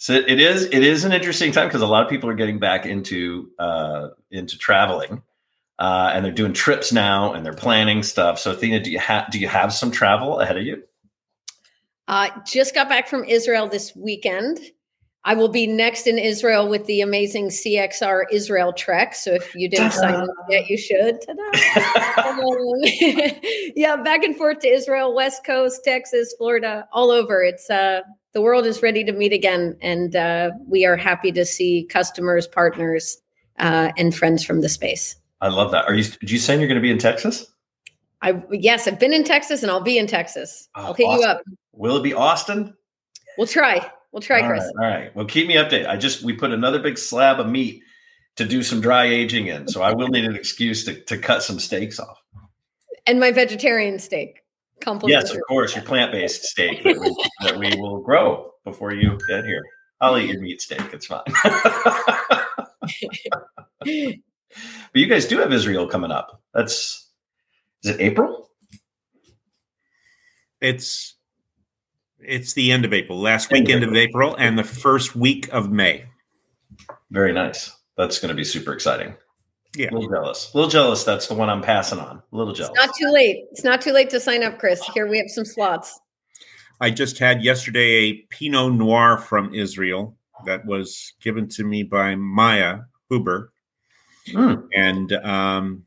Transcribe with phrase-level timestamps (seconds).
[0.00, 2.58] So it is it is an interesting time because a lot of people are getting
[2.58, 5.22] back into uh, into traveling,
[5.78, 8.38] uh, and they're doing trips now and they're planning stuff.
[8.38, 10.82] So Athena, do you have do you have some travel ahead of you?
[12.08, 14.58] Uh, just got back from Israel this weekend.
[15.22, 19.14] I will be next in Israel with the amazing CXR Israel Trek.
[19.14, 20.00] So if you didn't Ta-da.
[20.00, 21.18] sign up yet, you should.
[23.76, 27.42] yeah, back and forth to Israel, West Coast, Texas, Florida, all over.
[27.42, 28.00] It's uh,
[28.32, 32.46] the world is ready to meet again, and uh, we are happy to see customers,
[32.46, 33.18] partners,
[33.58, 35.16] uh, and friends from the space.
[35.40, 35.86] I love that.
[35.86, 36.04] Are you?
[36.04, 37.46] Did you say you're going to be in Texas?
[38.22, 40.68] I yes, I've been in Texas, and I'll be in Texas.
[40.74, 41.20] Oh, I'll hit Austin.
[41.20, 41.42] you up.
[41.72, 42.74] Will it be Austin?
[43.38, 43.90] We'll try.
[44.12, 44.64] We'll try, all Chris.
[44.76, 45.16] Right, all right.
[45.16, 45.88] Well, keep me updated.
[45.88, 47.82] I just we put another big slab of meat
[48.36, 51.42] to do some dry aging in, so I will need an excuse to to cut
[51.42, 52.20] some steaks off.
[53.06, 54.39] And my vegetarian steak.
[55.10, 59.18] Yes, of course, your plant based steak that we, that we will grow before you
[59.28, 59.62] get here.
[60.00, 60.82] I'll eat your meat steak.
[60.92, 61.22] It's fine.
[63.80, 63.86] but
[64.94, 66.42] you guys do have Israel coming up.
[66.54, 67.10] That's
[67.82, 68.50] is it April?
[70.60, 71.16] It's
[72.18, 76.04] it's the end of April, last weekend of April, and the first week of May.
[77.10, 77.74] Very nice.
[77.96, 79.14] That's going to be super exciting.
[79.76, 79.90] Yeah.
[79.90, 80.52] A little jealous.
[80.52, 81.04] A little jealous.
[81.04, 82.22] That's the one I'm passing on.
[82.32, 82.72] A little jealous.
[82.74, 83.44] It's not too late.
[83.52, 84.82] It's not too late to sign up, Chris.
[84.94, 86.00] Here we have some slots.
[86.80, 92.14] I just had yesterday a Pinot Noir from Israel that was given to me by
[92.14, 93.52] Maya Huber,
[94.28, 94.66] mm.
[94.74, 95.84] and um,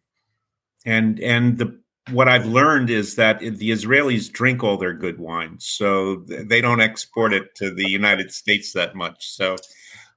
[0.85, 1.79] and and the
[2.11, 6.81] what I've learned is that the Israelis drink all their good wines, so they don't
[6.81, 9.29] export it to the United States that much.
[9.29, 9.55] So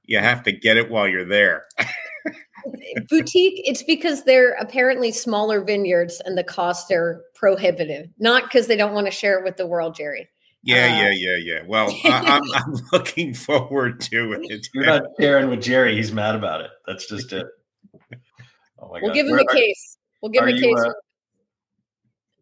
[0.03, 1.65] you have to get it while you're there.
[3.09, 8.75] Boutique, it's because they're apparently smaller vineyards and the costs are prohibitive, not because they
[8.75, 10.27] don't want to share it with the world, Gerry.
[10.63, 11.59] Yeah, uh, yeah, yeah, yeah.
[11.67, 14.67] Well, I, am I'm, I'm looking forward to it.
[14.73, 15.95] You're not sharing with Gerry.
[15.95, 16.71] He's mad about it.
[16.85, 17.47] That's just it.
[18.79, 19.15] Oh my we'll God.
[19.15, 19.97] give him Where, a case.
[20.21, 20.79] We'll give him a case.
[20.79, 20.91] Uh,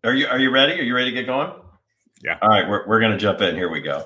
[0.03, 0.73] are you Are you ready?
[0.73, 1.49] Are you ready to get going?
[2.21, 2.37] Yeah.
[2.41, 3.55] All right, we're we're gonna jump in.
[3.55, 4.05] Here we go.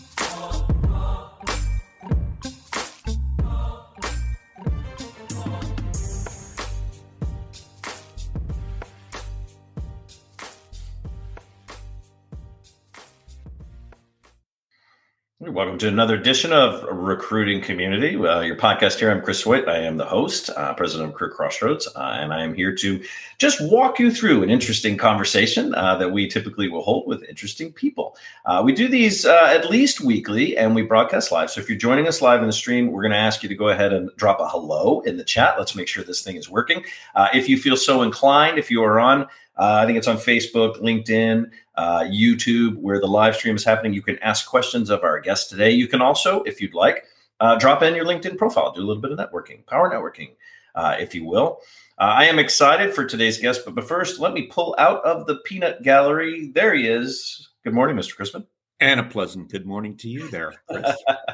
[15.51, 19.11] Welcome to another edition of Recruiting Community, uh, your podcast here.
[19.11, 19.67] I'm Chris Hoyt.
[19.67, 23.03] I am the host, uh, president of Career Crossroads, uh, and I am here to
[23.37, 27.73] just walk you through an interesting conversation uh, that we typically will hold with interesting
[27.73, 28.15] people.
[28.45, 31.51] Uh, we do these uh, at least weekly, and we broadcast live.
[31.51, 33.55] So if you're joining us live in the stream, we're going to ask you to
[33.55, 35.55] go ahead and drop a hello in the chat.
[35.59, 36.85] Let's make sure this thing is working.
[37.33, 40.81] if you feel so inclined, if you are on uh, I think it's on Facebook,
[40.81, 43.93] LinkedIn, uh, YouTube, where the live stream is happening.
[43.93, 45.71] You can ask questions of our guest today.
[45.71, 47.05] You can also, if you'd like,
[47.39, 50.35] uh, drop in your LinkedIn profile, do a little bit of networking, power networking,
[50.75, 51.59] uh, if you will.
[51.97, 55.27] Uh, I am excited for today's guest, but, but first, let me pull out of
[55.27, 56.51] the peanut gallery.
[56.53, 57.49] There he is.
[57.63, 58.15] Good morning, Mr.
[58.15, 58.45] Crispin.
[58.79, 60.53] And a pleasant good morning to you there.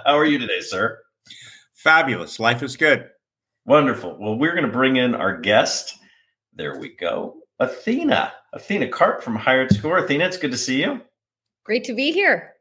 [0.05, 0.99] How are you today, sir?
[1.73, 2.39] Fabulous.
[2.39, 3.09] Life is good.
[3.65, 4.17] Wonderful.
[4.19, 5.97] Well, we're going to bring in our guest.
[6.53, 7.37] There we go.
[7.59, 10.03] Athena, Athena Karp from HiredScore.
[10.03, 11.01] Athena, it's good to see you.
[11.63, 12.53] Great to be here.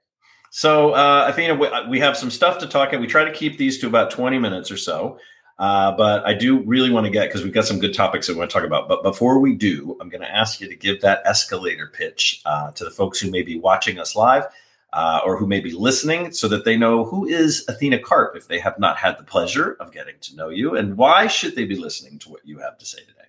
[0.50, 3.00] So, uh, Athena, we, uh, we have some stuff to talk about.
[3.00, 5.18] We try to keep these to about 20 minutes or so.
[5.58, 8.34] Uh, but I do really want to get because we've got some good topics that
[8.34, 8.88] we want to talk about.
[8.88, 12.72] But before we do, I'm going to ask you to give that escalator pitch uh,
[12.72, 14.44] to the folks who may be watching us live
[14.92, 18.48] uh, or who may be listening so that they know who is Athena Karp if
[18.48, 21.64] they have not had the pleasure of getting to know you and why should they
[21.64, 23.28] be listening to what you have to say today?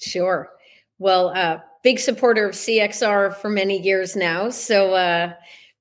[0.00, 0.50] Sure.
[0.98, 4.50] Well, uh, big supporter of CXR for many years now.
[4.50, 5.34] So uh,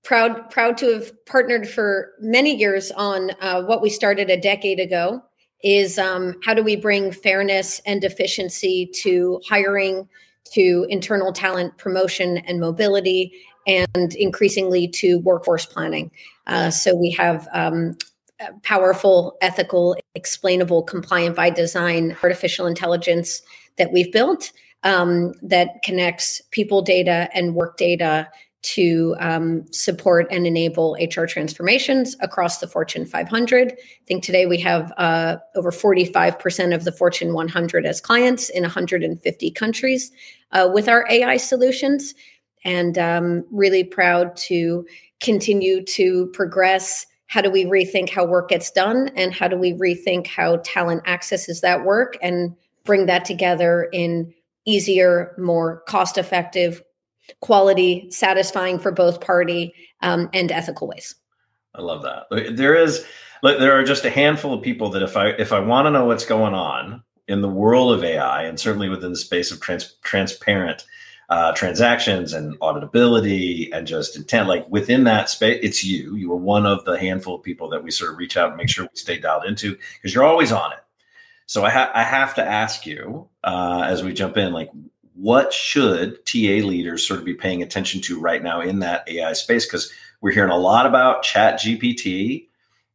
[0.04, 4.80] proud proud to have partnered for many years on uh, what we started a decade
[4.80, 5.22] ago.
[5.64, 10.08] Is um, how do we bring fairness and efficiency to hiring,
[10.54, 13.32] to internal talent promotion and mobility,
[13.66, 16.12] and increasingly to workforce planning.
[16.46, 17.98] Uh, so we have um,
[18.62, 23.42] powerful, ethical, explainable, compliant by design artificial intelligence
[23.78, 24.52] that we've built
[24.86, 28.30] um, that connects people data and work data
[28.62, 33.74] to um, support and enable HR transformations across the Fortune 500.
[33.74, 33.76] I
[34.08, 39.52] think today we have uh, over 45% of the Fortune 100 as clients in 150
[39.52, 40.12] countries
[40.52, 42.16] uh, with our AI solutions.
[42.64, 44.88] And um, really proud to
[45.22, 49.74] continue to progress how do we rethink how work gets done and how do we
[49.74, 54.34] rethink how talent accesses that work and bring that together in
[54.66, 56.82] easier more cost effective
[57.42, 61.16] quality satisfying for both party um, and ethical ways
[61.76, 62.26] i love that
[62.56, 63.06] there is
[63.44, 66.06] there are just a handful of people that if i if i want to know
[66.06, 69.96] what's going on in the world of ai and certainly within the space of trans,
[70.04, 70.86] transparent
[71.30, 74.48] uh, transactions and auditability and just intent.
[74.48, 76.16] Like within that space, it's you.
[76.16, 78.58] You are one of the handful of people that we sort of reach out and
[78.58, 80.80] make sure we stay dialed into because you're always on it.
[81.48, 84.70] So I, ha- I have to ask you uh, as we jump in, like,
[85.14, 89.34] what should TA leaders sort of be paying attention to right now in that AI
[89.34, 89.66] space?
[89.66, 92.48] Because we're hearing a lot about Chat GPT,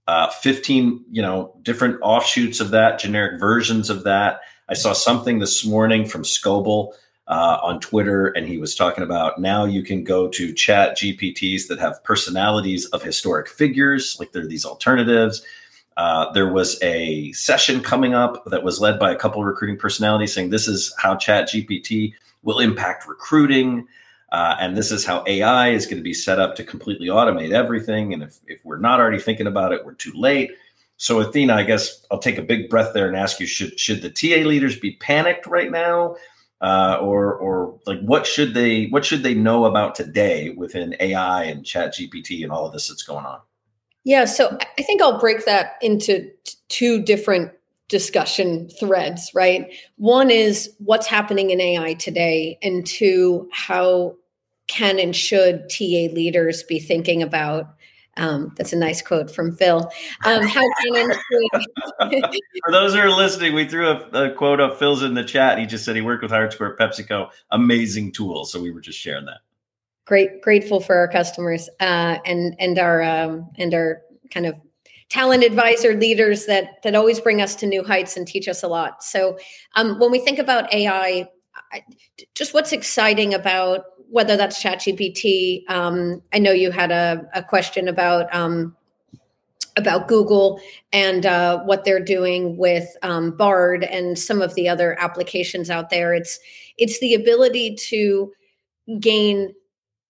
[0.07, 4.41] uh, 15, you know, different offshoots of that, generic versions of that.
[4.69, 6.93] I saw something this morning from Scoble
[7.27, 11.69] uh, on Twitter, and he was talking about now you can go to chat GPTs
[11.69, 15.43] that have personalities of historic figures, like there are these alternatives.
[16.01, 19.77] Uh, there was a session coming up that was led by a couple of recruiting
[19.77, 23.87] personalities saying this is how chat GPT will impact recruiting.
[24.33, 27.53] Uh, and this is how AI is going to be set up to completely automate
[27.53, 28.15] everything.
[28.15, 30.53] And if, if we're not already thinking about it, we're too late.
[30.97, 34.03] So, Athena, I guess I'll take a big breath there and ask you: Should should
[34.03, 36.17] the TA leaders be panicked right now?
[36.61, 41.45] uh, or or like what should they what should they know about today within AI
[41.45, 43.41] and Chat GPT and all of this that's going on?
[44.05, 46.31] Yeah, so I think I'll break that into
[46.69, 47.53] two different
[47.89, 49.73] discussion threads, right?
[49.97, 54.17] One is what's happening in AI today, and two, how
[54.69, 57.75] can and should TA leaders be thinking about
[58.17, 59.91] um, that's a nice quote from Phil.
[60.25, 61.13] Um, how can
[62.11, 65.59] For those who are listening, we threw a, a, quote of Phil's in the chat.
[65.59, 67.31] He just said he worked with HiredScore PepsiCo.
[67.51, 68.45] Amazing tool.
[68.45, 69.39] So we were just sharing that.
[70.07, 74.03] Great, grateful for our customers uh, and and our um, and our
[74.33, 74.55] kind of
[75.09, 78.69] talent advisor leaders that that always bring us to new heights and teach us a
[78.69, 79.05] lot.
[79.05, 79.39] So
[79.77, 81.29] um, when we think about AI,
[82.35, 85.69] just what's exciting about whether that's ChatGPT.
[85.71, 88.77] Um, I know you had a, a question about um,
[89.77, 90.61] about Google
[90.93, 95.91] and uh, what they're doing with um, Bard and some of the other applications out
[95.91, 96.13] there.
[96.13, 96.39] It's
[96.77, 98.33] it's the ability to
[98.99, 99.55] gain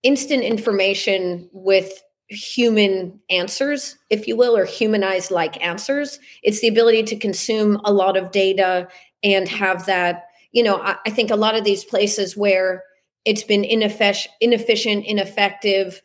[0.02, 6.20] instant information with human answers, if you will, or humanized like answers.
[6.42, 8.88] It's the ability to consume a lot of data
[9.22, 10.26] and have that.
[10.52, 12.84] You know, I, I think a lot of these places where
[13.24, 16.02] it's been inefficient, inefficient, ineffective,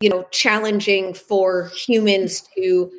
[0.00, 2.90] you know, challenging for humans to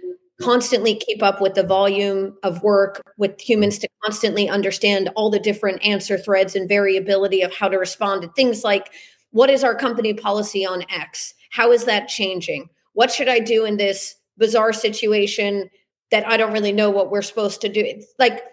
[0.42, 5.40] constantly keep up with the volume of work, with humans to constantly understand all the
[5.40, 8.92] different answer threads and variability of how to respond to things like
[9.36, 11.34] what is our company policy on X?
[11.52, 12.70] How is that changing?
[12.94, 15.70] What should I do in this bizarre situation
[16.10, 17.82] that I don't really know what we're supposed to do?
[17.82, 18.44] It's like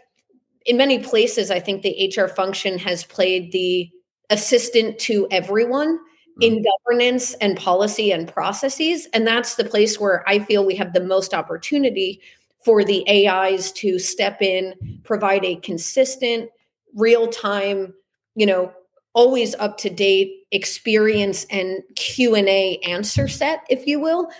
[0.66, 3.90] in many places, I think the HR function has played the
[4.28, 6.42] assistant to everyone mm-hmm.
[6.42, 9.06] in governance and policy and processes.
[9.12, 12.20] And that's the place where I feel we have the most opportunity
[12.64, 14.74] for the AIs to step in,
[15.04, 16.50] provide a consistent,
[16.92, 17.94] real time,
[18.34, 18.72] you know,
[19.14, 24.30] always up to date experience and Q&A answer set if you will.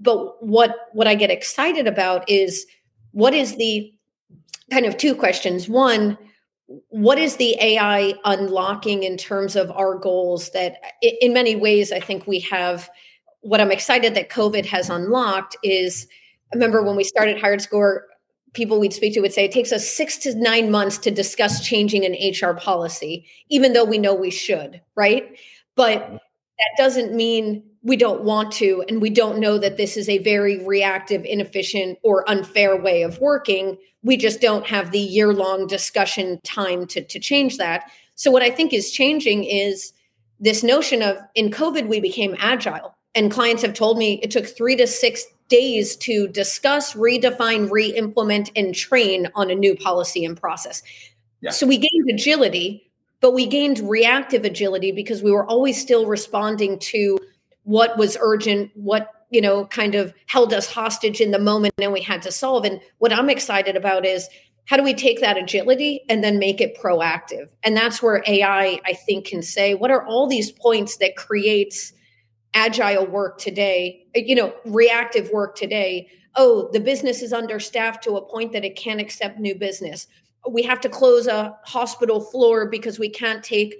[0.00, 2.66] But what what I get excited about is
[3.12, 3.92] what is the
[4.70, 5.68] kind of two questions.
[5.68, 6.18] One,
[6.88, 12.00] what is the AI unlocking in terms of our goals that in many ways I
[12.00, 12.90] think we have
[13.40, 16.06] what I'm excited that COVID has unlocked is
[16.52, 18.00] I remember when we started HiredScore,
[18.54, 21.66] people we'd speak to would say it takes us six to nine months to discuss
[21.66, 25.38] changing an HR policy, even though we know we should, right?
[25.76, 30.08] But that doesn't mean we don't want to, and we don't know that this is
[30.08, 33.76] a very reactive, inefficient, or unfair way of working.
[34.02, 37.90] We just don't have the year long discussion time to, to change that.
[38.16, 39.92] So, what I think is changing is
[40.40, 42.94] this notion of in COVID, we became agile.
[43.14, 47.86] And clients have told me it took three to six days to discuss, redefine, re
[47.88, 50.82] implement, and train on a new policy and process.
[51.40, 51.50] Yeah.
[51.50, 52.90] So, we gained agility,
[53.20, 57.18] but we gained reactive agility because we were always still responding to
[57.64, 61.92] what was urgent, what you know kind of held us hostage in the moment and
[61.92, 64.28] we had to solve and what i'm excited about is
[64.64, 68.80] how do we take that agility and then make it proactive and that's where ai
[68.84, 71.92] i think can say what are all these points that creates
[72.54, 76.08] agile work today uh, you know reactive work today.
[76.34, 80.06] Oh the business is understaffed to a point that it can't accept new business.
[80.48, 83.74] We have to close a hospital floor because we can't take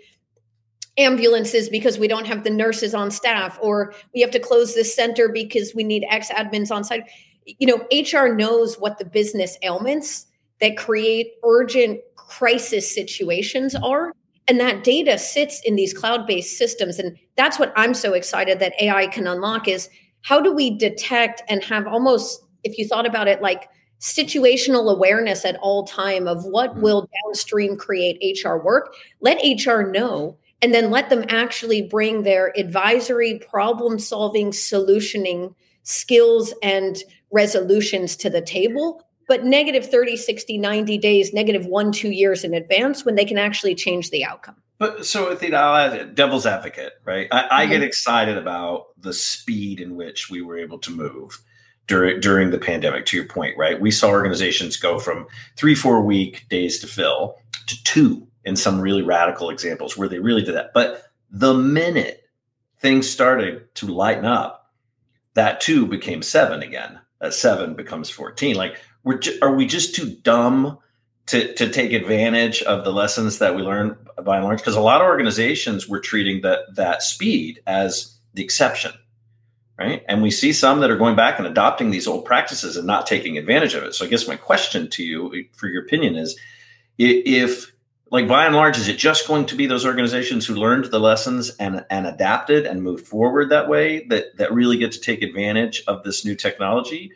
[0.99, 4.95] ambulances because we don't have the nurses on staff or we have to close this
[4.95, 7.05] center because we need ex admins on site.
[7.47, 10.27] You know hr knows what the business ailments
[10.61, 14.13] that create urgent crisis situations are
[14.49, 18.73] and that data sits in these cloud-based systems and that's what i'm so excited that
[18.81, 19.89] ai can unlock is
[20.23, 23.69] how do we detect and have almost if you thought about it like
[24.01, 26.83] situational awareness at all time of what mm-hmm.
[26.83, 32.57] will downstream create hr work let hr know and then let them actually bring their
[32.59, 36.99] advisory problem solving solutioning skills and
[37.31, 42.55] resolutions to the table but negative 30 60 90 days negative one two years in
[42.55, 47.29] advance when they can actually change the outcome but so the uh, devil's advocate right
[47.31, 47.85] I, I, get mm-hmm.
[47.85, 51.41] excited about the speed in which we were able to move
[51.87, 56.03] during during the pandemic to your point right we saw organizations go from three four
[56.03, 60.55] week days to fill to two in some really radical examples where they really did
[60.55, 60.73] that.
[60.73, 62.23] But the minute
[62.79, 64.73] things started to lighten up,
[65.35, 66.99] that two became seven again.
[67.21, 68.57] That seven becomes 14.
[68.57, 70.77] Like, we're ju- are we just too dumb
[71.29, 74.59] to, to take advantage of the lessons that we learned by and large?
[74.59, 78.93] Because a lot of organizations were treating that that speed as the exception,
[79.79, 80.05] right?
[80.09, 83.07] And we see some that are going back and adopting these old practices and not
[83.07, 83.95] taking advantage of it.
[83.95, 86.39] So I guess my question to you, for your opinion, is
[86.99, 87.73] if
[88.11, 91.01] like by and large, is it just going to be those organizations who learned the
[91.01, 95.23] lessons and and adapted and moved forward that way that that really get to take
[95.23, 97.11] advantage of this new technology,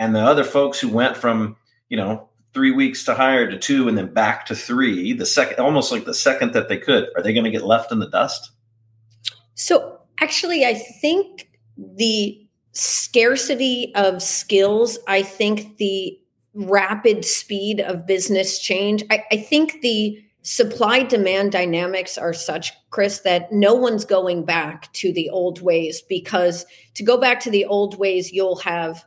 [0.00, 1.56] and the other folks who went from
[1.88, 5.60] you know three weeks to hire to two and then back to three, the second
[5.60, 8.10] almost like the second that they could, are they going to get left in the
[8.10, 8.50] dust?
[9.54, 16.18] So actually, I think the scarcity of skills, I think the
[16.54, 23.20] rapid speed of business change, I, I think the supply demand dynamics are such chris
[23.20, 26.64] that no one's going back to the old ways because
[26.94, 29.04] to go back to the old ways you'll have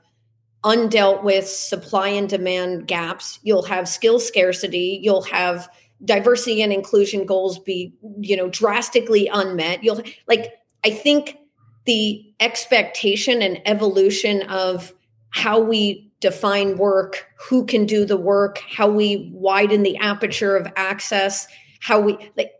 [0.63, 5.69] undealt with supply and demand gaps you'll have skill scarcity you'll have
[6.05, 10.53] diversity and inclusion goals be you know drastically unmet you'll like
[10.83, 11.37] i think
[11.85, 14.93] the expectation and evolution of
[15.31, 20.71] how we define work, who can do the work, how we widen the aperture of
[20.77, 21.47] access,
[21.81, 22.51] how we like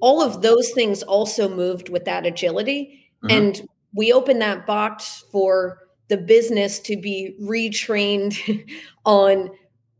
[0.00, 3.08] all of those things also moved with that agility.
[3.24, 3.34] Mm-hmm.
[3.34, 8.68] And we opened that box for the business to be retrained
[9.04, 9.50] on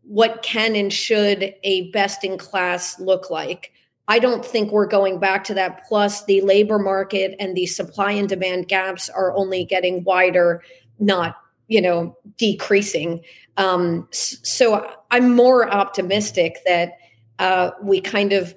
[0.03, 3.73] what can and should a best in class look like.
[4.09, 5.85] I don't think we're going back to that.
[5.89, 10.63] Plus, the labor market and the supply and demand gaps are only getting wider,
[11.01, 11.37] not
[11.69, 13.21] you know decreasing
[13.57, 16.93] um, so i'm more optimistic that
[17.39, 18.55] uh, we kind of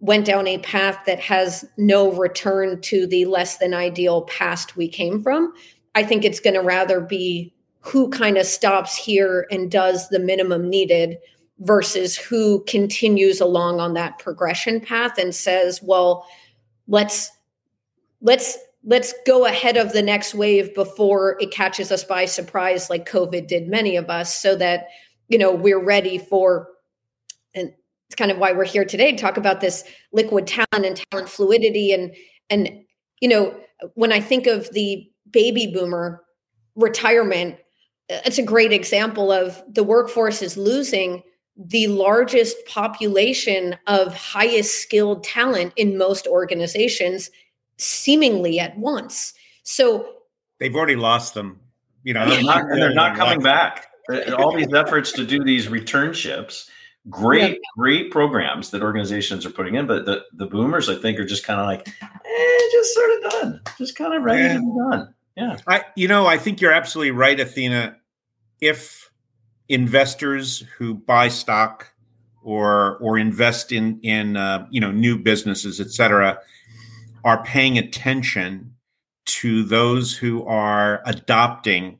[0.00, 4.88] went down a path that has no return to the less than ideal past we
[4.88, 5.52] came from
[5.94, 10.18] i think it's going to rather be who kind of stops here and does the
[10.18, 11.18] minimum needed
[11.60, 16.26] versus who continues along on that progression path and says well
[16.88, 17.30] let's
[18.20, 23.08] let's let's go ahead of the next wave before it catches us by surprise like
[23.08, 24.88] covid did many of us so that
[25.28, 26.68] you know we're ready for
[27.54, 27.72] and
[28.08, 31.28] it's kind of why we're here today to talk about this liquid talent and talent
[31.28, 32.14] fluidity and
[32.50, 32.84] and
[33.20, 33.54] you know
[33.94, 36.22] when i think of the baby boomer
[36.76, 37.58] retirement
[38.10, 41.22] uh, it's a great example of the workforce is losing
[41.56, 47.30] the largest population of highest skilled talent in most organizations
[47.78, 49.34] seemingly at once.
[49.62, 50.06] So
[50.58, 51.60] they've already lost them.
[52.02, 53.88] You know, and they're not, and they're not coming back.
[54.10, 56.68] Uh, uh, all these efforts to do these returnships,
[57.08, 57.58] great, yeah.
[57.78, 61.44] great programs that organizations are putting in, but the, the boomers, I think, are just
[61.44, 64.52] kind of like, eh, just sort of done, just kind of ready yeah.
[64.52, 65.13] to be done.
[65.36, 65.56] Yeah.
[65.66, 67.96] I, you know, I think you're absolutely right, Athena.
[68.60, 69.10] If
[69.68, 71.92] investors who buy stock
[72.42, 76.38] or or invest in in uh, you know new businesses, et cetera,
[77.24, 78.74] are paying attention
[79.26, 81.98] to those who are adopting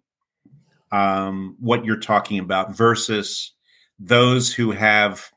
[0.93, 3.53] um, what you're talking about versus
[3.99, 5.33] those who have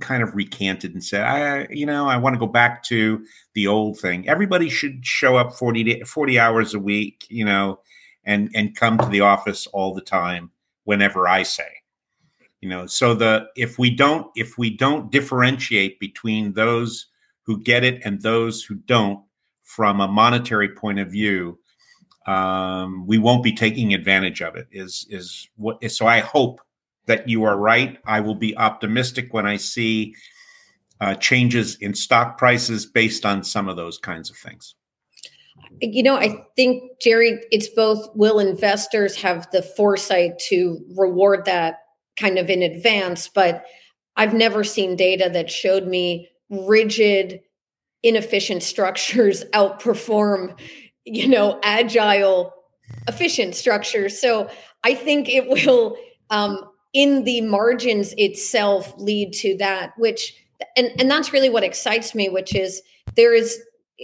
[0.00, 3.66] kind of recanted and said, I, you know, I want to go back to the
[3.66, 4.28] old thing.
[4.28, 7.80] Everybody should show up 40, day, 40 hours a week, you know,
[8.24, 10.50] and, and come to the office all the time
[10.84, 11.68] whenever I say,
[12.60, 17.06] you know, so the, if we don't, if we don't differentiate between those
[17.44, 19.24] who get it and those who don't
[19.62, 21.58] from a monetary point of view
[22.26, 26.60] um, we won't be taking advantage of it is is what so i hope
[27.06, 30.14] that you are right i will be optimistic when i see
[31.02, 34.76] uh, changes in stock prices based on some of those kinds of things?
[35.80, 41.80] You know, I think, Gerry, it's both will investors have the foresight to reward that
[42.16, 43.64] kind of in advance, but
[44.16, 47.40] I've never seen data that showed me rigid,
[48.04, 50.56] inefficient structures outperform,
[51.04, 52.54] you know, agile,
[53.08, 54.20] efficient structures.
[54.20, 54.48] So
[54.84, 55.96] I think it will,
[56.30, 60.34] um, in the margins itself, lead to that, which,
[60.76, 62.82] and, and that's really what excites me, which is
[63.16, 63.60] there is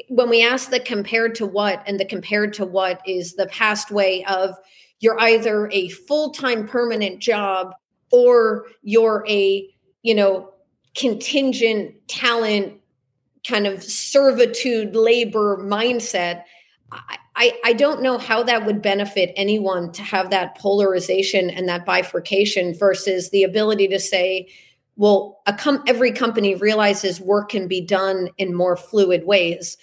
[0.09, 3.91] when we ask the compared to what and the compared to what is the past
[3.91, 4.55] way of
[5.01, 7.75] you're either a full-time permanent job
[8.13, 9.69] or you're a
[10.03, 10.53] you know
[10.97, 12.75] contingent talent
[13.47, 16.45] kind of servitude labor mindset
[16.93, 21.87] I, I don't know how that would benefit anyone to have that polarization and that
[21.87, 24.49] bifurcation versus the ability to say
[24.97, 29.77] well com- every company realizes work can be done in more fluid ways.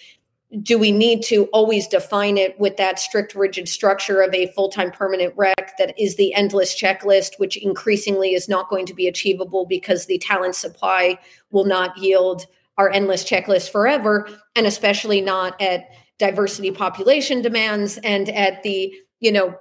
[0.62, 4.92] Do we need to always define it with that strict rigid structure of a full-time
[4.92, 9.66] permanent rec that is the endless checklist which increasingly is not going to be achievable
[9.66, 11.18] because the talent supply
[11.50, 12.46] will not yield
[12.78, 19.30] our endless checklist forever and especially not at diversity population demands and at the you
[19.30, 19.54] know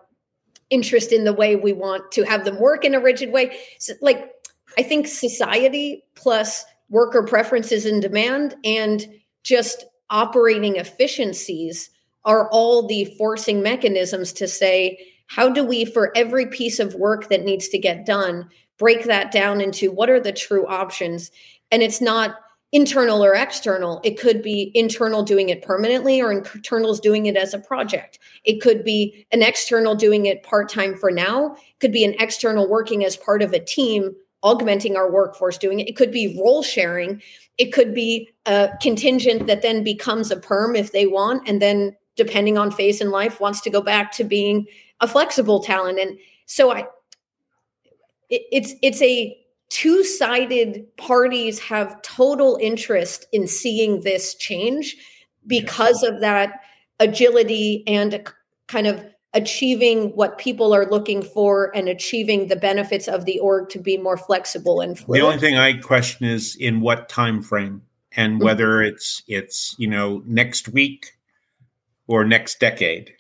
[0.70, 3.94] interest in the way we want to have them work in a rigid way so,
[4.02, 4.32] like
[4.78, 9.08] i think society plus worker preferences and demand and
[9.44, 11.90] just operating efficiencies
[12.24, 14.98] are all the forcing mechanisms to say,
[15.28, 19.32] how do we, for every piece of work that needs to get done, break that
[19.32, 21.32] down into what are the true options?
[21.72, 22.36] And it's not
[22.76, 24.02] internal or external.
[24.04, 28.20] It could be internal doing it permanently or internals doing it as a project.
[28.44, 31.54] It could be an external doing it part time for now.
[31.54, 34.14] It could be an external working as part of a team,
[34.44, 35.88] augmenting our workforce doing it.
[35.88, 37.22] It could be role sharing.
[37.58, 41.96] It could be a contingent that then becomes a perm if they want, and then
[42.18, 44.66] depending on phase in life, wants to go back to being
[45.00, 45.98] a flexible talent.
[45.98, 46.80] And so I,
[48.30, 49.38] it, it's it's a
[49.70, 54.96] two-sided parties have total interest in seeing this change
[55.48, 56.62] because of that
[57.00, 58.24] agility and
[58.68, 63.70] kind of achieving what people are looking for and achieving the benefits of the org
[63.70, 65.22] to be more flexible and fluid.
[65.22, 67.82] The only thing I question is in what time frame
[68.16, 68.46] and mm-hmm.
[68.46, 71.12] whether it's it's you know next week
[72.08, 73.14] or next decade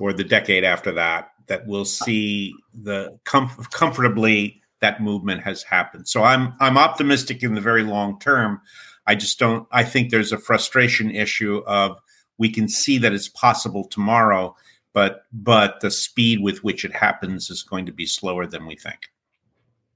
[0.00, 6.08] or the decade after that that we'll see the com- comfortably that movement has happened.
[6.08, 8.60] So I'm I'm optimistic in the very long term.
[9.06, 11.98] I just don't I think there's a frustration issue of
[12.38, 14.54] we can see that it's possible tomorrow
[14.96, 18.74] but but the speed with which it happens is going to be slower than we
[18.74, 19.10] think.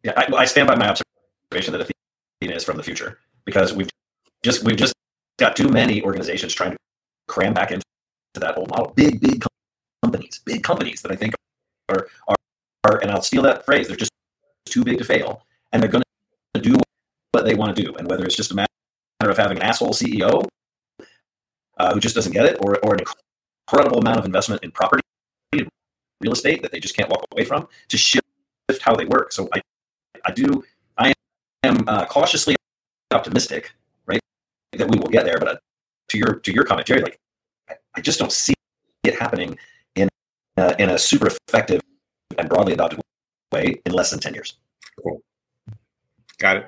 [0.03, 1.91] Yeah, I, I stand by my observation that
[2.43, 3.89] Athena is from the future because we've
[4.43, 4.93] just we've just
[5.39, 6.77] got too many organizations trying to
[7.29, 7.83] cram back into
[8.35, 8.93] that old model.
[8.95, 9.43] Big big
[10.03, 11.35] companies, big companies that I think
[11.89, 12.37] are are,
[12.85, 13.89] are and I'll steal that phrase.
[13.89, 14.10] They're just
[14.67, 16.03] too big to fail, and they're going
[16.55, 16.77] to do
[17.33, 17.95] what they want to do.
[17.95, 18.69] And whether it's just a matter
[19.21, 20.47] of having an asshole CEO
[21.79, 23.01] uh, who just doesn't get it, or or an
[23.67, 25.03] incredible amount of investment in property,
[26.21, 28.25] real estate that they just can't walk away from to shift
[28.83, 29.33] how they work.
[29.33, 29.61] So I,
[30.25, 30.65] I do,
[30.99, 31.13] I
[31.65, 32.55] am uh, cautiously
[33.11, 33.73] optimistic,
[34.07, 34.21] right,
[34.73, 35.39] that we will get there.
[35.39, 35.57] But uh,
[36.09, 37.19] to your to your comment, Gerry, like
[37.69, 38.55] I, I just don't see
[39.03, 39.59] it happening
[39.97, 40.09] in
[40.57, 41.81] uh, in a super effective
[42.39, 43.01] and broadly adopted
[43.53, 44.55] way in less than ten years.
[45.03, 45.23] Cool.
[46.39, 46.67] Got it.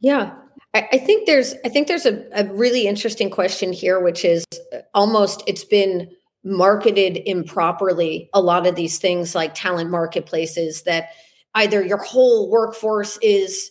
[0.00, 0.34] Yeah,
[0.74, 4.44] I, I think there's I think there's a, a really interesting question here, which is
[4.72, 6.10] uh, almost it's been
[6.44, 8.28] marketed improperly.
[8.32, 11.10] A lot of these things like talent marketplaces that
[11.54, 13.70] either your whole workforce is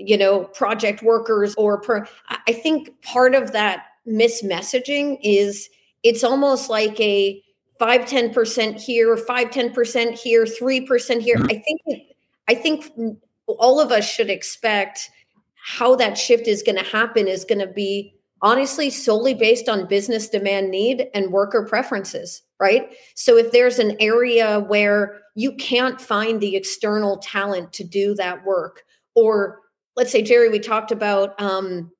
[0.00, 2.06] you know project workers or per
[2.46, 5.68] i think part of that mismessaging is
[6.02, 7.42] it's almost like a
[7.80, 11.46] 5 10% here 5 10% here 3% here mm-hmm.
[11.46, 11.80] i think
[12.46, 12.84] i think
[13.48, 15.10] all of us should expect
[15.54, 19.88] how that shift is going to happen is going to be honestly solely based on
[19.88, 26.00] business demand need and worker preferences right so if there's an area where you can't
[26.00, 28.82] find the external talent to do that work
[29.14, 29.60] or
[29.96, 31.90] let's say gerry we talked about um,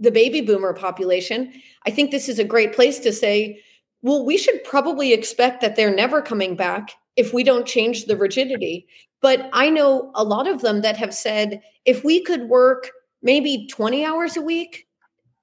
[0.00, 1.52] the baby boomer population
[1.86, 3.60] i think this is a great place to say
[4.04, 8.16] well we should probably expect that they're never coming back if we don't change the
[8.16, 8.86] rigidity
[9.24, 12.90] but I know a lot of them that have said if we could work
[13.22, 14.86] maybe 20 hours a week,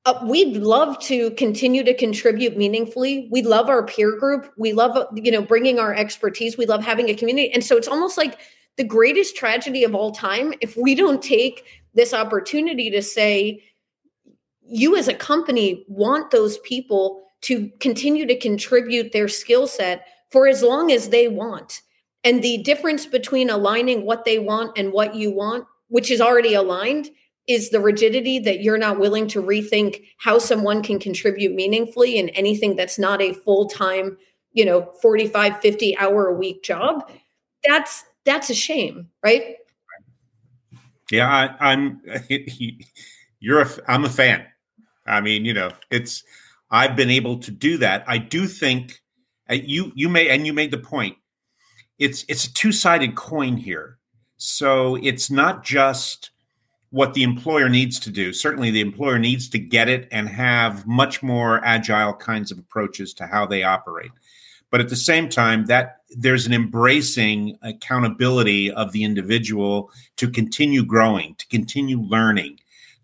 [0.05, 3.27] uh, we'd love to continue to contribute meaningfully.
[3.31, 4.51] We love our peer group.
[4.55, 6.59] We love, uh, you know, bringing our expertise.
[6.59, 7.51] We love having a community.
[7.51, 8.37] And so it's almost like
[8.77, 13.63] the greatest tragedy of all time if we don't take this opportunity to say,
[14.61, 20.47] you as a company want those people to continue to contribute their skill set for
[20.47, 21.81] as long as they want.
[22.23, 26.53] And the difference between aligning what they want and what you want, which is already
[26.53, 27.09] aligned,
[27.47, 32.29] is the rigidity that you're not willing to rethink how someone can contribute meaningfully in
[32.29, 34.17] anything that's not a full-time,
[34.53, 37.11] you know, 45 50 hour a week job.
[37.67, 39.55] That's that's a shame, right?
[41.11, 42.01] Yeah, I, I'm
[43.39, 44.45] you're a I'm a fan.
[45.07, 46.23] I mean, you know, it's
[46.71, 48.03] I've been able to do that.
[48.07, 49.01] I do think
[49.49, 51.17] uh, you you may and you made the point.
[51.99, 53.97] It's it's a two sided coin here.
[54.37, 56.31] So it's not just
[56.89, 58.33] what the employer needs to do.
[58.33, 63.13] Certainly, the employer needs to get it and have much more agile kinds of approaches
[63.15, 64.11] to how they operate.
[64.71, 70.83] But at the same time, that there's an embracing accountability of the individual to continue
[70.83, 72.59] growing, to continue learning,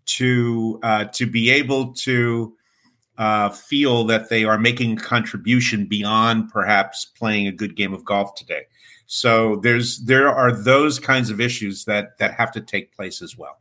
[0.06, 2.56] to uh, to be able to
[3.18, 8.04] uh, feel that they are making a contribution beyond perhaps playing a good game of
[8.04, 8.62] golf today.
[9.06, 13.36] So there's there are those kinds of issues that that have to take place as
[13.36, 13.58] well.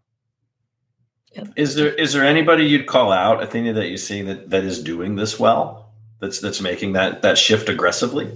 [1.56, 4.82] Is there is there anybody you'd call out, Athena, that you see that that is
[4.82, 5.92] doing this well?
[6.20, 8.32] That's that's making that that shift aggressively.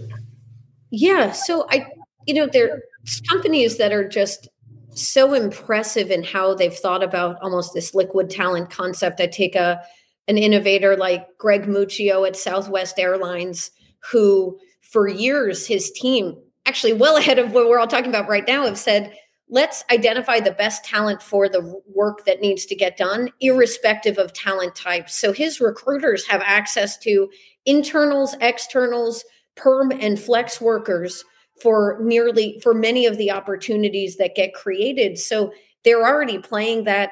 [0.91, 1.31] Yeah.
[1.31, 1.87] So I,
[2.27, 2.81] you know, there's
[3.29, 4.47] companies that are just
[4.93, 9.19] so impressive in how they've thought about almost this liquid talent concept.
[9.19, 9.81] I take a
[10.27, 13.71] an innovator like Greg Muccio at Southwest Airlines,
[14.11, 18.47] who for years his team, actually well ahead of what we're all talking about right
[18.47, 19.13] now, have said,
[19.49, 24.33] let's identify the best talent for the work that needs to get done, irrespective of
[24.33, 25.09] talent type.
[25.09, 27.29] So his recruiters have access to
[27.65, 29.23] internals, externals,
[29.55, 31.23] perm and flex workers
[31.61, 35.19] for nearly for many of the opportunities that get created.
[35.19, 35.53] So
[35.83, 37.11] they're already playing that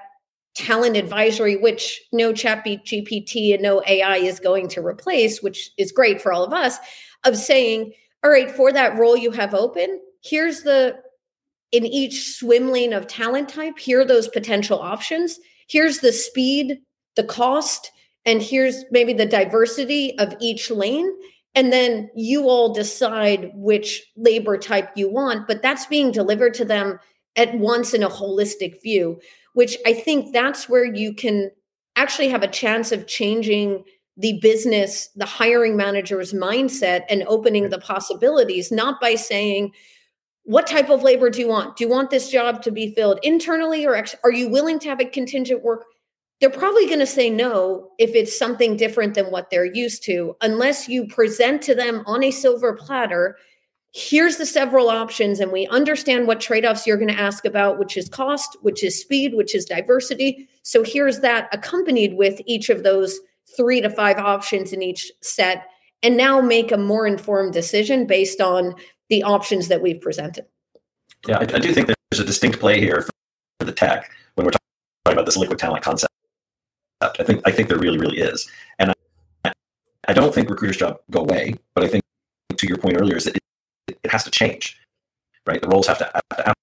[0.59, 5.91] talent advisory, which no chat GPT and no AI is going to replace, which is
[5.91, 6.77] great for all of us,
[7.23, 7.93] of saying,
[8.23, 10.97] all right, for that role you have open, here's the
[11.71, 15.39] in each swim lane of talent type, here are those potential options.
[15.67, 16.79] Here's the speed,
[17.15, 17.91] the cost,
[18.25, 21.11] and here's maybe the diversity of each lane
[21.55, 26.65] and then you all decide which labor type you want but that's being delivered to
[26.65, 26.99] them
[27.35, 29.19] at once in a holistic view
[29.59, 31.51] which i think that's where you can
[31.97, 33.83] actually have a chance of changing
[34.15, 39.69] the business the hiring manager's mindset and opening the possibilities not by saying
[40.43, 43.19] what type of labor do you want do you want this job to be filled
[43.21, 45.83] internally or ex- are you willing to have a contingent work
[46.39, 50.37] they're probably going to say no if it's something different than what they're used to,
[50.39, 53.35] unless you present to them on a silver platter.
[53.91, 57.79] Here's the several options, and we understand what trade offs you're going to ask about,
[57.79, 60.47] which is cost, which is speed, which is diversity.
[60.63, 63.19] So here's that accompanied with each of those
[63.57, 65.65] three to five options in each set,
[66.03, 68.75] and now make a more informed decision based on
[69.09, 70.45] the options that we've presented.
[71.27, 73.07] Yeah, I, I do think there's a distinct play here
[73.59, 74.59] for the tech when we're talking
[75.07, 76.13] about this liquid talent concept
[77.01, 78.93] I think I think there really really is, and
[79.45, 79.53] I,
[80.07, 82.03] I don't think recruiters' job go away, but I think
[82.57, 83.37] to your point earlier is that
[84.09, 84.79] it, has to change,
[85.45, 85.61] right?
[85.61, 86.53] The roles have to, have to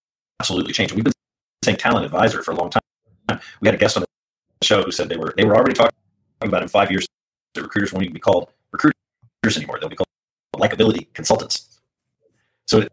[0.41, 0.93] absolutely change.
[0.93, 1.13] We've been
[1.65, 3.41] saying talent advisor for a long time.
[3.61, 5.93] We had a guest on the show who said they were they were already talking
[6.41, 7.07] about in five years
[7.55, 9.79] that recruiters won't even be called recruiters anymore.
[9.81, 10.09] They'll be called
[10.55, 11.81] likability consultants.
[12.67, 12.93] So it,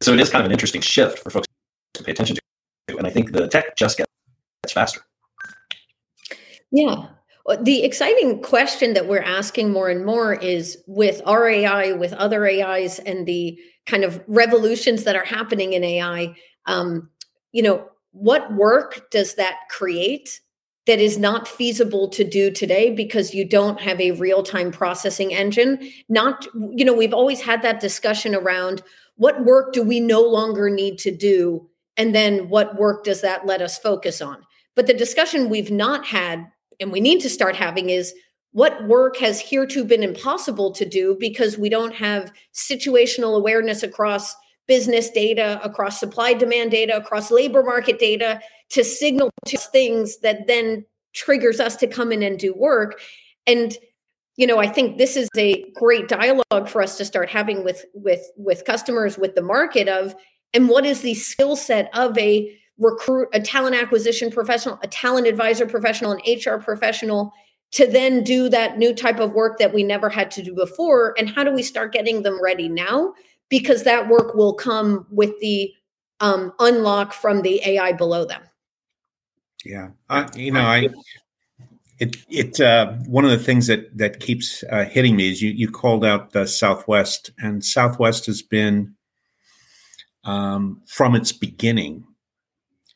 [0.00, 1.46] so it is kind of an interesting shift for folks
[1.94, 2.36] to pay attention
[2.88, 5.02] to, and I think the tech just gets faster.
[6.70, 7.06] Yeah.
[7.60, 12.46] The exciting question that we're asking more and more is with our AI, with other
[12.46, 16.34] AIs, and the kind of revolutions that are happening in AI.
[16.66, 17.10] Um,
[17.52, 20.40] you know, what work does that create
[20.86, 25.34] that is not feasible to do today because you don't have a real time processing
[25.34, 25.90] engine?
[26.08, 28.82] Not, you know, we've always had that discussion around
[29.16, 31.68] what work do we no longer need to do?
[31.96, 34.42] And then what work does that let us focus on?
[34.74, 36.46] But the discussion we've not had
[36.80, 38.14] and we need to start having is
[38.52, 44.34] what work has hereto been impossible to do because we don't have situational awareness across
[44.68, 50.46] business data, across supply demand data, across labor market data to signal to things that
[50.46, 50.84] then
[51.14, 53.00] triggers us to come in and do work.
[53.46, 53.76] And
[54.36, 57.84] you know, I think this is a great dialogue for us to start having with
[57.92, 60.14] with with customers, with the market of
[60.54, 65.26] and what is the skill set of a recruit a talent acquisition professional, a talent
[65.26, 67.32] advisor professional, an HR professional
[67.72, 71.14] to then do that new type of work that we never had to do before?
[71.18, 73.14] And how do we start getting them ready now?
[73.48, 75.72] Because that work will come with the
[76.20, 78.42] um, unlock from the AI below them.
[79.64, 80.88] Yeah, uh, you know, I
[81.98, 85.50] it it uh, one of the things that that keeps uh, hitting me is you
[85.50, 88.94] you called out the Southwest, and Southwest has been
[90.24, 92.04] um, from its beginning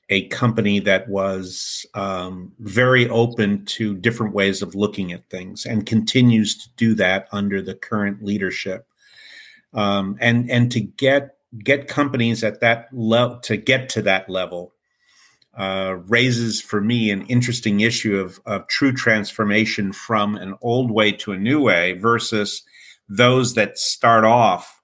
[0.08, 5.86] a company that was um, very open to different ways of looking at things and
[5.86, 8.86] continues to do that under the current leadership.
[9.74, 14.72] Um, and and to get get companies at that level to get to that level
[15.56, 21.10] uh, raises for me an interesting issue of, of true transformation from an old way
[21.10, 22.62] to a new way versus
[23.08, 24.75] those that start off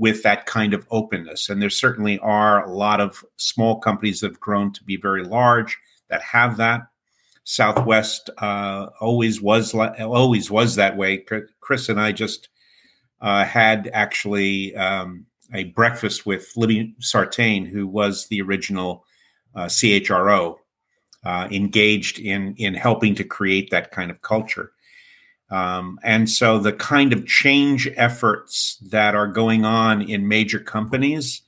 [0.00, 1.50] with that kind of openness.
[1.50, 5.22] And there certainly are a lot of small companies that have grown to be very
[5.22, 5.76] large
[6.08, 6.86] that have that.
[7.44, 11.22] Southwest uh, always was always was that way.
[11.60, 12.48] Chris and I just
[13.20, 19.04] uh, had actually um, a breakfast with Libby Sartain, who was the original
[19.54, 20.56] uh, CHRO,
[21.24, 24.72] uh, engaged in in helping to create that kind of culture.
[25.50, 31.42] Um, and so the kind of change efforts that are going on in major companies,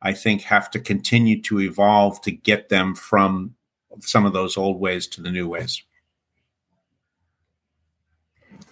[0.00, 3.54] I think, have to continue to evolve to get them from
[4.00, 5.82] some of those old ways to the new ways.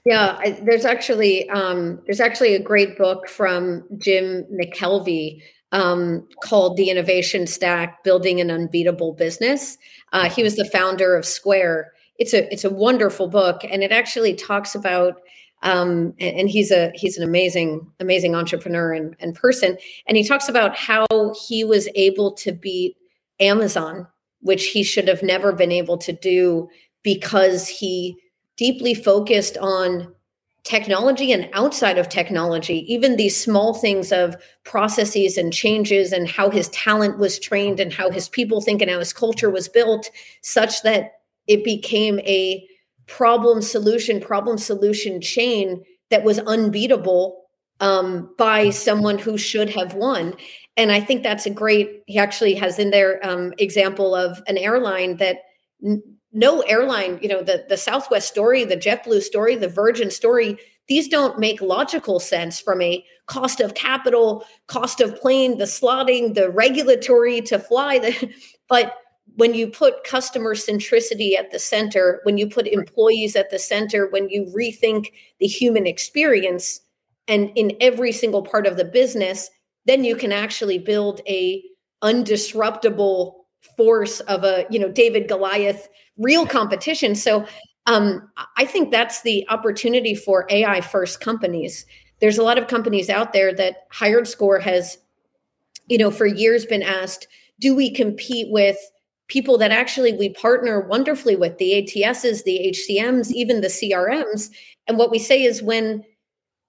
[0.07, 6.79] Yeah, I, there's actually um, there's actually a great book from Jim McKelvey um, called
[6.79, 9.77] The Innovation Stack: Building an Unbeatable Business.
[10.15, 11.93] Uh, he was the founder of Square.
[12.21, 15.21] It's a it's a wonderful book, and it actually talks about.
[15.63, 20.25] Um, and, and, he's a he's an amazing amazing entrepreneur and, and person, and he
[20.25, 21.07] talks about how
[21.49, 22.97] he was able to beat
[23.41, 24.07] Amazon,
[24.41, 26.71] which he should have never been able to do
[27.03, 28.17] because he
[28.57, 30.15] deeply focused on
[30.65, 36.51] technology and outside of technology, even these small things of processes and changes and how
[36.51, 40.11] his talent was trained and how his people think and how his culture was built,
[40.43, 41.20] such that
[41.51, 42.65] it became a
[43.09, 47.43] problem solution, problem solution chain that was unbeatable
[47.81, 50.35] um, by someone who should have won.
[50.77, 54.57] And I think that's a great, he actually has in there um, example of an
[54.57, 55.39] airline that
[56.33, 61.09] no airline, you know, the, the Southwest story, the JetBlue story, the Virgin story, these
[61.09, 66.49] don't make logical sense from a cost of capital, cost of plane, the slotting, the
[66.49, 67.99] regulatory to fly.
[67.99, 68.33] The,
[68.69, 68.95] but
[69.37, 74.09] when you put customer centricity at the center, when you put employees at the center,
[74.11, 76.81] when you rethink the human experience
[77.29, 79.51] and in every single part of the business,
[79.87, 81.63] then you can actually build a
[82.03, 83.35] undisruptible
[83.77, 85.89] force of a, you know, David Goliath
[86.19, 87.15] real competition.
[87.15, 87.47] So
[87.87, 91.87] um, I think that's the opportunity for AI first companies.
[92.21, 94.99] There's a lot of companies out there that HiredScore has,
[95.89, 97.27] you know, for years been asked,
[97.59, 98.79] do we compete with
[99.31, 104.51] people that actually we partner wonderfully with the ATSs, the HCMs, even the CRMs?
[104.87, 106.05] And what we say is when,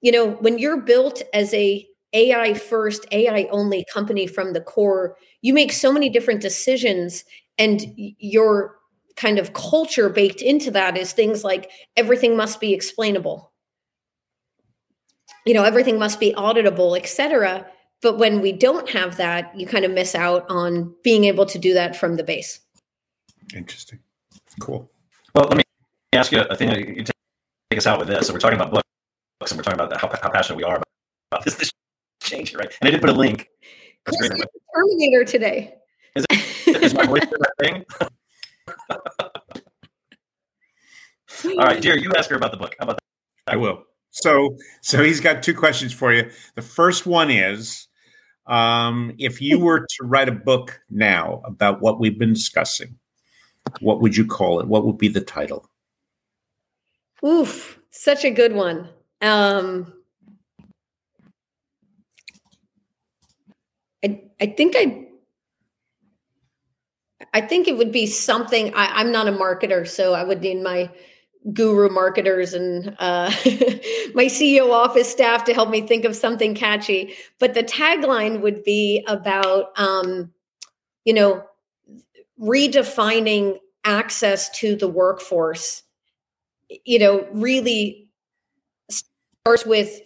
[0.01, 5.17] you know, when you're built as a AI first, AI only company from the core,
[5.41, 7.25] you make so many different decisions
[7.57, 8.75] and your
[9.15, 13.51] kind of culture baked into that is things like everything must be explainable
[15.45, 17.65] you know everything must be auditable etc
[18.01, 21.57] but when we don't have that you kind of miss out on being able to
[21.57, 22.59] do that from the base.
[23.55, 23.99] Interesting.
[24.59, 24.89] Cool.
[25.35, 25.63] Well let me
[26.13, 26.97] ask you a thing.
[26.97, 28.27] You take us out with this.
[28.27, 30.87] So we're talking about books and we're talking about how, how passionate we are about,
[31.31, 31.71] about this, this
[32.21, 32.71] change right?
[32.81, 33.49] And i did put a link.
[34.75, 35.75] Terminator today.
[36.15, 37.85] Is, it, is my voice that thing?
[41.59, 42.75] All right, dear, you ask her about the book.
[42.79, 43.53] How about that?
[43.53, 43.83] I will.
[44.11, 46.29] So, so he's got two questions for you.
[46.55, 47.87] The first one is,
[48.51, 52.99] um, if you were to write a book now about what we've been discussing,
[53.79, 54.67] what would you call it?
[54.67, 55.69] What would be the title?
[57.25, 58.89] Oof, such a good one.
[59.21, 59.93] Um,
[64.03, 65.07] I I think I
[67.33, 68.73] I think it would be something.
[68.73, 70.89] I, I'm not a marketer, so I would need my
[71.53, 73.29] guru marketers and uh,
[74.13, 77.15] my CEO office staff to help me think of something catchy.
[77.39, 80.31] But the tagline would be about, um,
[81.03, 81.43] you know,
[82.39, 85.83] redefining access to the workforce.
[86.85, 88.07] You know, really
[88.89, 89.99] starts with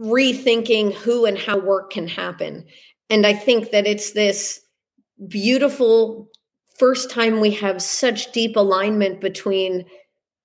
[0.00, 2.64] rethinking who and how work can happen.
[3.10, 4.60] And I think that it's this
[5.28, 6.28] beautiful
[6.78, 9.84] first time we have such deep alignment between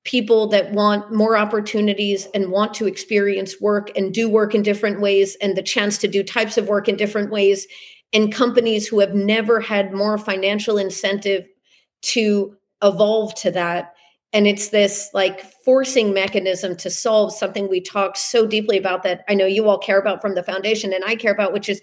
[0.05, 5.01] people that want more opportunities and want to experience work and do work in different
[5.01, 7.67] ways and the chance to do types of work in different ways
[8.13, 11.45] and companies who have never had more financial incentive
[12.01, 13.93] to evolve to that.
[14.31, 19.23] And it's this like forcing mechanism to solve something we talk so deeply about that
[19.27, 21.81] i know you all care about from the foundation and i care about which is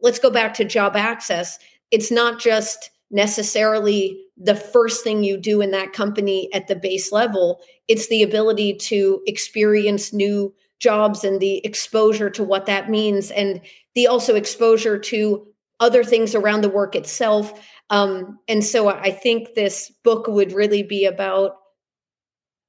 [0.00, 1.58] let's go back to job access.
[1.90, 7.12] It's not just necessarily the first thing you do in that company at the base
[7.12, 7.60] level.
[7.86, 13.60] It's the ability to experience new jobs and the exposure to what that means and
[13.94, 15.46] the also exposure to
[15.78, 17.52] other things around the work itself.
[17.90, 21.56] Um, and so i think this book would really be about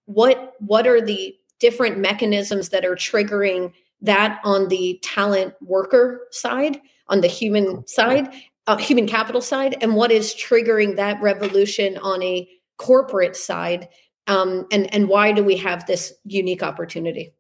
[0.06, 6.82] what what are the different mechanisms that are triggering that on the talent worker side
[7.08, 8.28] on the human side
[8.68, 12.48] uh, human capital side and what is triggering that revolution on a
[12.78, 13.88] corporate side
[14.28, 17.34] um, and and why do we have this unique opportunity?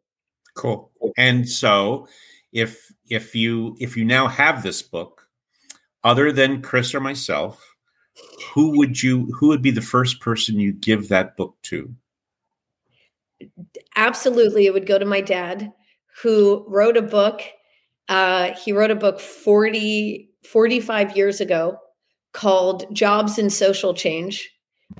[0.55, 0.91] Cool.
[1.17, 2.07] And so
[2.51, 5.27] if if you if you now have this book
[6.03, 7.75] other than chris or myself
[8.53, 11.93] who would you who would be the first person you give that book to?
[13.95, 15.71] Absolutely it would go to my dad
[16.21, 17.41] who wrote a book
[18.09, 21.77] uh, he wrote a book 40 45 years ago
[22.33, 24.49] called jobs and social change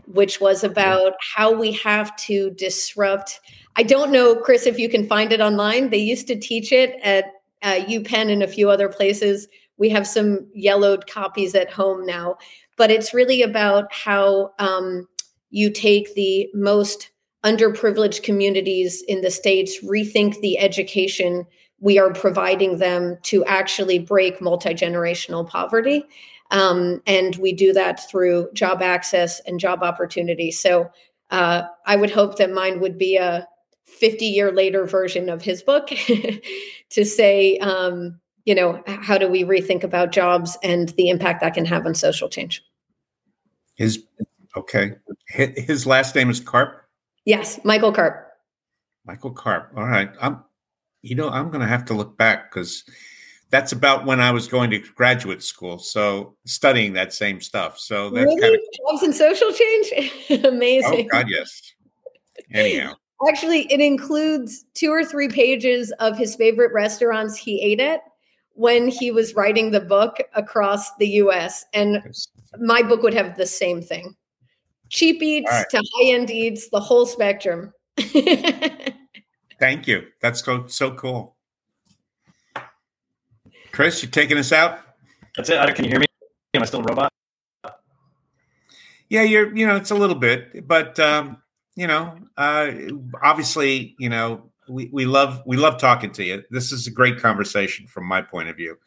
[0.06, 3.39] which was about how we have to disrupt
[3.75, 5.89] i don't know chris if you can find it online.
[5.89, 7.25] They used to teach it at
[7.62, 9.47] uh, upenn and a few other places.
[9.77, 12.38] We have some yellowed copies at home now
[12.77, 15.08] but it's really about how um,
[15.49, 17.12] you take the most
[17.45, 21.45] underprivileged communities in the states rethink the education
[21.84, 26.04] we are providing them to actually break multi-generational poverty
[26.52, 30.89] um, and we do that through job access and job opportunity so
[31.32, 33.48] uh, i would hope that mine would be a
[33.86, 35.88] 50 year later version of his book
[36.89, 41.54] to say um, you know how do we rethink about jobs and the impact that
[41.54, 42.63] can have on social change
[43.76, 44.04] his
[44.56, 44.93] okay
[45.34, 46.86] his last name is Karp?
[47.26, 48.28] Yes, Michael Karp.
[49.06, 49.72] Michael Karp.
[49.76, 50.10] All right.
[50.22, 50.43] I'm
[51.03, 52.83] you know, I'm gonna have to look back because
[53.51, 55.77] that's about when I was going to graduate school.
[55.77, 57.77] So studying that same stuff.
[57.77, 58.41] So that's really?
[58.41, 59.93] kind of jobs and social change.
[60.43, 61.07] Oh Amazing.
[61.13, 61.61] Oh God, yes.
[62.51, 62.93] Anyhow.
[63.27, 68.01] Actually, it includes two or three pages of his favorite restaurants he ate at
[68.53, 71.63] when he was writing the book across the US.
[71.73, 72.01] And
[72.59, 74.15] my book would have the same thing
[74.93, 75.69] cheap eats right.
[75.71, 77.73] to high end eats, the whole spectrum.
[79.63, 80.08] Thank you.
[80.19, 81.38] That's so, so cool.
[83.71, 84.80] Chris, You're taking us out?
[85.38, 85.76] That's it.
[85.76, 86.06] Can you hear me?
[86.54, 87.13] Am I still a robot?
[89.08, 89.56] Yeah, you're.
[89.56, 91.41] You know, it's a little bit, but um,
[91.78, 92.71] you know, uh,
[93.23, 96.43] obviously, you know, we, we love we love talking to you.
[96.52, 98.78] This is a great conversation from my point of view.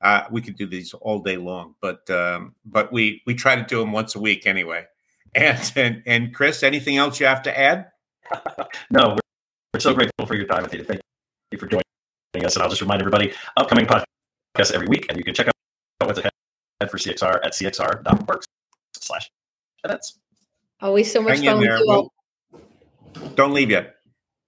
[0.00, 3.64] Uh, we could do these all day long, but um, but we we try to
[3.64, 4.84] do them once a week anyway.
[5.32, 7.86] And, and, and Chris, anything else you have to add?
[8.90, 9.16] no,
[9.84, 10.84] we're, we're so grateful for your time, today.
[10.84, 11.00] Thank
[11.52, 11.84] you for joining
[12.44, 12.54] us.
[12.56, 15.54] And I'll just remind everybody, upcoming podcasts every week, and you can check out
[16.04, 16.32] what's ahead
[16.88, 18.46] for CXR at cxr.works
[18.94, 19.30] slash
[19.84, 20.18] events.
[20.80, 22.12] Always so much Hang fun with you all.
[23.34, 23.96] Don't leave yet.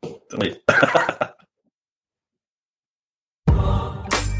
[0.02, 0.56] Don't leave.